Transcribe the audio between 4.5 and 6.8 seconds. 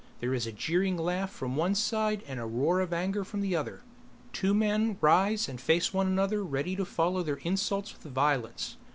men rise and face one another ready